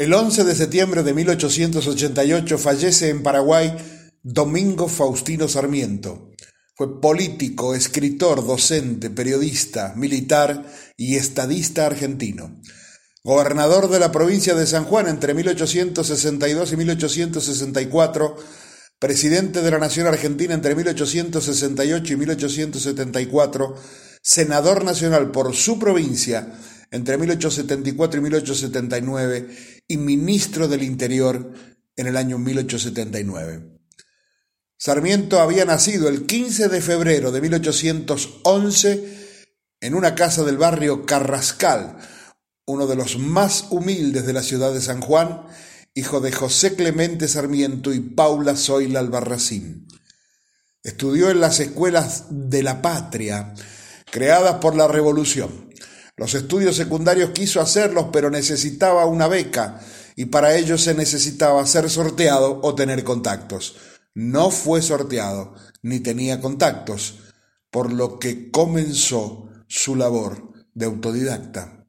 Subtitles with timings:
[0.00, 3.76] El 11 de septiembre de 1888 fallece en Paraguay
[4.22, 6.30] Domingo Faustino Sarmiento.
[6.74, 10.64] Fue político, escritor, docente, periodista, militar
[10.96, 12.62] y estadista argentino.
[13.22, 18.36] Gobernador de la provincia de San Juan entre 1862 y 1864,
[18.98, 23.74] presidente de la Nación Argentina entre 1868 y 1874,
[24.22, 26.54] senador nacional por su provincia
[26.90, 31.52] entre 1874 y 1879 y ministro del Interior
[31.96, 33.80] en el año 1879.
[34.78, 39.46] Sarmiento había nacido el 15 de febrero de 1811
[39.80, 41.96] en una casa del barrio Carrascal,
[42.66, 45.42] uno de los más humildes de la ciudad de San Juan,
[45.92, 49.88] hijo de José Clemente Sarmiento y Paula Zoila Albarracín.
[50.84, 53.54] Estudió en las escuelas de la patria,
[54.08, 55.69] creadas por la Revolución.
[56.20, 59.80] Los estudios secundarios quiso hacerlos, pero necesitaba una beca
[60.16, 63.76] y para ello se necesitaba ser sorteado o tener contactos.
[64.12, 67.20] No fue sorteado ni tenía contactos,
[67.70, 71.86] por lo que comenzó su labor de autodidacta.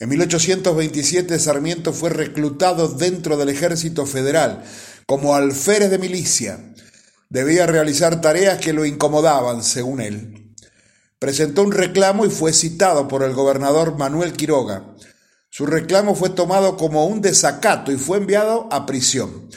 [0.00, 4.64] En 1827 Sarmiento fue reclutado dentro del ejército federal
[5.06, 6.74] como alférez de milicia.
[7.28, 10.49] Debía realizar tareas que lo incomodaban, según él
[11.20, 14.96] presentó un reclamo y fue citado por el gobernador Manuel Quiroga.
[15.50, 19.48] Su reclamo fue tomado como un desacato y fue enviado a prisión.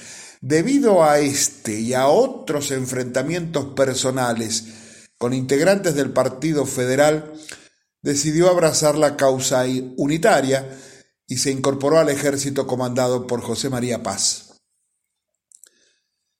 [0.41, 4.65] Debido a este y a otros enfrentamientos personales
[5.17, 7.31] con integrantes del Partido Federal,
[8.01, 9.63] decidió abrazar la causa
[9.95, 10.77] unitaria
[11.27, 14.61] y se incorporó al ejército comandado por José María Paz.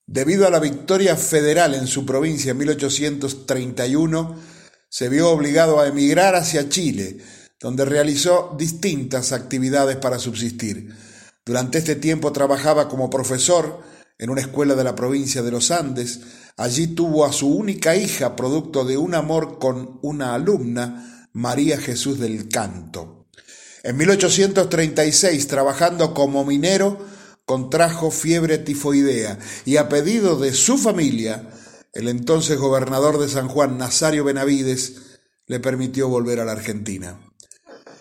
[0.06, 4.53] Debido a la victoria federal en su provincia en 1831,
[4.94, 7.18] se vio obligado a emigrar hacia Chile,
[7.60, 10.94] donde realizó distintas actividades para subsistir.
[11.44, 13.82] Durante este tiempo trabajaba como profesor
[14.20, 16.20] en una escuela de la provincia de los Andes.
[16.58, 22.20] Allí tuvo a su única hija, producto de un amor con una alumna, María Jesús
[22.20, 23.26] del Canto.
[23.82, 27.04] En 1836, trabajando como minero,
[27.46, 31.50] contrajo fiebre tifoidea y a pedido de su familia
[31.94, 37.20] el entonces gobernador de San Juan, Nazario Benavides, le permitió volver a la Argentina.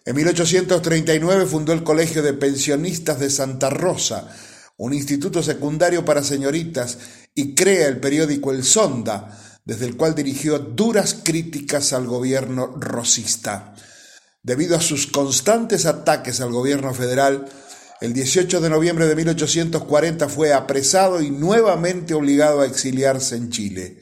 [0.05, 4.35] En 1839 fundó el Colegio de Pensionistas de Santa Rosa,
[4.79, 6.99] un instituto secundario para señoritas,
[7.35, 13.75] y crea el periódico El Sonda, desde el cual dirigió duras críticas al gobierno rosista.
[14.43, 17.47] Debido a sus constantes ataques al gobierno federal,
[18.03, 24.01] el 18 de noviembre de 1840 fue apresado y nuevamente obligado a exiliarse en Chile.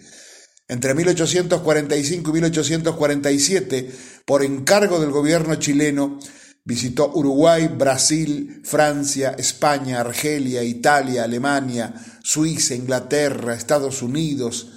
[0.69, 3.91] Entre 1845 y 1847,
[4.25, 6.19] por encargo del gobierno chileno,
[6.65, 14.71] visitó Uruguay, Brasil, Francia, España, Argelia, Italia, Alemania, Suiza, Inglaterra, Estados Unidos,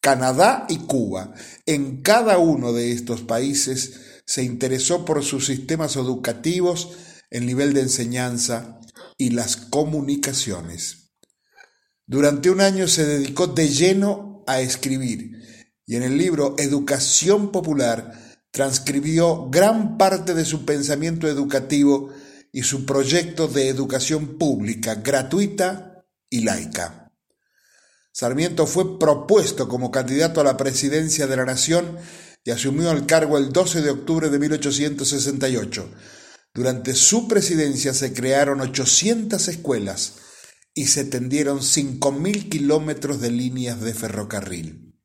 [0.00, 1.34] Canadá y Cuba.
[1.66, 6.90] En cada uno de estos países se interesó por sus sistemas educativos
[7.30, 8.80] el nivel de enseñanza
[9.16, 11.12] y las comunicaciones.
[12.06, 15.32] Durante un año se dedicó de lleno a escribir
[15.86, 18.12] y en el libro Educación Popular
[18.50, 22.10] transcribió gran parte de su pensamiento educativo
[22.50, 27.12] y su proyecto de educación pública, gratuita y laica.
[28.10, 31.98] Sarmiento fue propuesto como candidato a la presidencia de la Nación
[32.42, 35.90] y asumió el cargo el 12 de octubre de 1868
[36.58, 40.14] durante su presidencia se crearon 800 escuelas
[40.74, 44.96] y se tendieron 5.000 kilómetros de líneas de ferrocarril.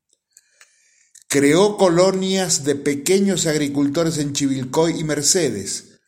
[1.28, 6.00] Creó colonias de pequeños agricultores en Chivilcoy y Mercedes,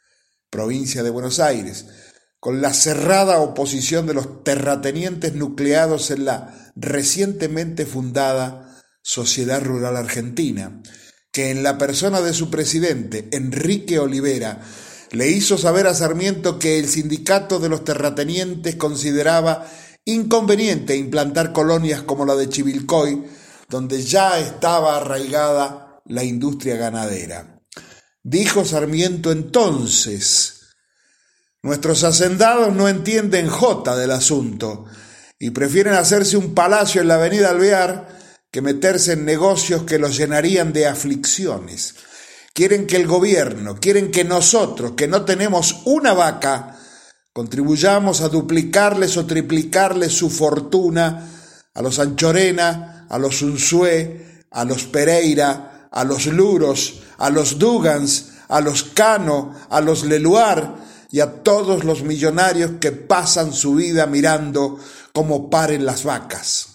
[0.50, 1.86] provincia de Buenos Aires,
[2.40, 10.82] con la cerrada oposición de los terratenientes nucleados en la recientemente fundada Sociedad Rural Argentina,
[11.30, 14.62] que en la persona de su presidente, Enrique Olivera,
[15.10, 19.66] le hizo saber a Sarmiento que el sindicato de los terratenientes consideraba
[20.04, 23.24] inconveniente implantar colonias como la de Chivilcoy,
[23.68, 27.60] donde ya estaba arraigada la industria ganadera.
[28.22, 30.56] Dijo Sarmiento entonces,
[31.62, 34.86] nuestros hacendados no entienden jota del asunto
[35.38, 38.08] y prefieren hacerse un palacio en la avenida Alvear
[38.50, 41.94] que meterse en negocios que los llenarían de aflicciones
[42.56, 46.74] quieren que el gobierno, quieren que nosotros, que no tenemos una vaca,
[47.34, 51.28] contribuyamos a duplicarles o triplicarles su fortuna
[51.74, 58.30] a los Anchorena, a los Unzué, a los Pereira, a los Luros, a los Dugans,
[58.48, 60.76] a los Cano, a los Leluar,
[61.10, 64.78] y a todos los millonarios que pasan su vida mirando
[65.12, 66.65] cómo paren las vacas.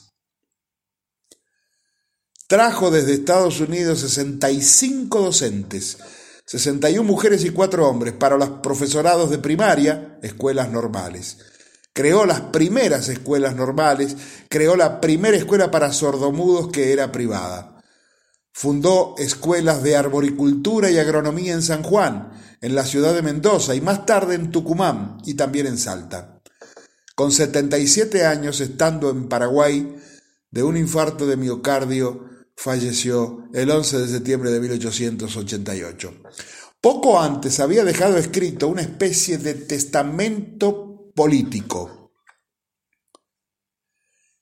[2.51, 6.00] Trajo desde Estados Unidos 65 docentes,
[6.44, 11.38] 61 mujeres y 4 hombres para los profesorados de primaria, escuelas normales.
[11.94, 14.18] Creó las primeras escuelas normales,
[14.50, 17.81] creó la primera escuela para sordomudos que era privada.
[18.51, 23.80] Fundó escuelas de arboricultura y agronomía en San Juan, en la ciudad de Mendoza y
[23.80, 26.42] más tarde en Tucumán y también en Salta.
[27.15, 29.95] Con 77 años, estando en Paraguay,
[30.51, 32.30] de un infarto de miocardio,
[32.61, 36.13] falleció el 11 de septiembre de 1888.
[36.79, 42.11] Poco antes había dejado escrito una especie de testamento político.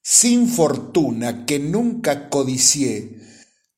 [0.01, 3.21] Sin fortuna que nunca codicié,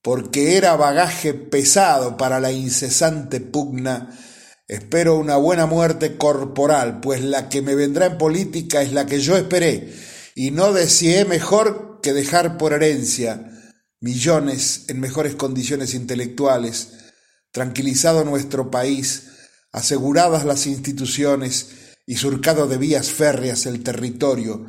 [0.02, 4.18] porque era bagaje pesado para la incesante pugna,
[4.66, 9.20] espero una buena muerte corporal, pues la que me vendrá en política es la que
[9.20, 9.92] yo esperé,
[10.34, 13.50] y no deseé mejor que dejar por herencia
[14.02, 16.88] millones en mejores condiciones intelectuales,
[17.52, 19.28] tranquilizado nuestro país,
[19.70, 24.66] aseguradas las instituciones y surcado de vías férreas el territorio,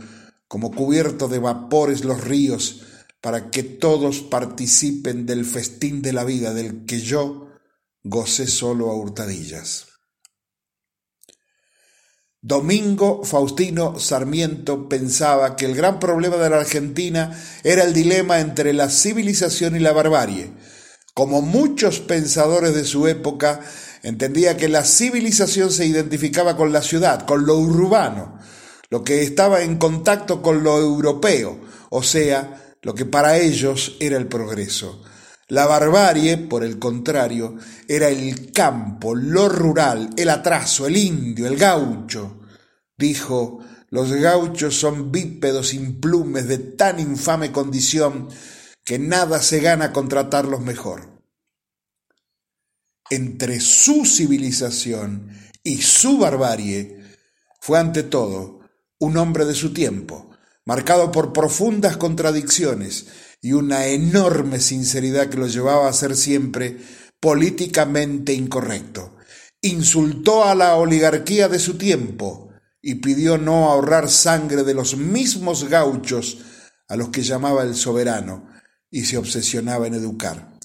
[0.47, 2.83] como cubierto de vapores los ríos,
[3.21, 7.49] para que todos participen del festín de la vida del que yo
[8.03, 9.92] gocé solo a hurtadillas.
[12.45, 18.73] Domingo Faustino Sarmiento pensaba que el gran problema de la Argentina era el dilema entre
[18.73, 20.51] la civilización y la barbarie.
[21.13, 23.61] Como muchos pensadores de su época,
[24.03, 28.37] entendía que la civilización se identificaba con la ciudad, con lo urbano,
[28.89, 31.61] lo que estaba en contacto con lo europeo,
[31.91, 35.01] o sea, lo que para ellos era el progreso.
[35.49, 37.57] La barbarie, por el contrario,
[37.87, 42.41] era el campo, lo rural, el atraso, el indio, el gaucho.
[42.97, 43.59] Dijo,
[43.89, 48.29] los gauchos son bípedos implumes de tan infame condición
[48.83, 51.21] que nada se gana con tratarlos mejor.
[53.09, 55.29] Entre su civilización
[55.61, 57.03] y su barbarie
[57.59, 58.61] fue ante todo
[58.99, 60.31] un hombre de su tiempo,
[60.65, 63.07] marcado por profundas contradicciones
[63.43, 66.77] y una enorme sinceridad que lo llevaba a ser siempre
[67.19, 69.17] políticamente incorrecto.
[69.61, 75.65] Insultó a la oligarquía de su tiempo y pidió no ahorrar sangre de los mismos
[75.65, 76.37] gauchos
[76.87, 78.49] a los que llamaba el soberano
[78.89, 80.57] y se obsesionaba en educar.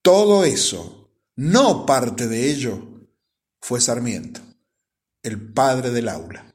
[0.00, 3.10] Todo eso, no parte de ello,
[3.60, 4.40] fue Sarmiento,
[5.22, 6.49] el padre del aula.